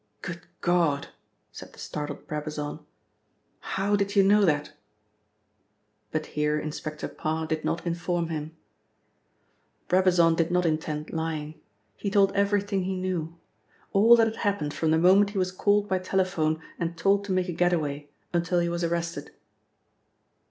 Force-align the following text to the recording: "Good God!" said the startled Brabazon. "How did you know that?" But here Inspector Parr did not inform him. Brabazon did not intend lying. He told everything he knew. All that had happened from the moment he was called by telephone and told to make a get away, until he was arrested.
"Good 0.23 0.41
God!" 0.61 1.09
said 1.51 1.73
the 1.73 1.77
startled 1.77 2.25
Brabazon. 2.25 2.83
"How 3.59 3.95
did 3.95 4.15
you 4.15 4.23
know 4.23 4.43
that?" 4.45 4.71
But 6.09 6.25
here 6.25 6.57
Inspector 6.59 7.07
Parr 7.07 7.45
did 7.45 7.63
not 7.63 7.85
inform 7.85 8.29
him. 8.29 8.57
Brabazon 9.87 10.33
did 10.33 10.49
not 10.49 10.65
intend 10.65 11.13
lying. 11.13 11.61
He 11.95 12.09
told 12.09 12.31
everything 12.31 12.85
he 12.85 12.97
knew. 12.99 13.37
All 13.93 14.15
that 14.15 14.25
had 14.25 14.37
happened 14.37 14.73
from 14.73 14.89
the 14.89 14.97
moment 14.97 15.29
he 15.29 15.37
was 15.37 15.51
called 15.51 15.87
by 15.87 15.99
telephone 15.99 16.59
and 16.79 16.97
told 16.97 17.23
to 17.25 17.31
make 17.31 17.47
a 17.47 17.53
get 17.53 17.71
away, 17.71 18.09
until 18.33 18.57
he 18.57 18.69
was 18.69 18.83
arrested. 18.83 19.29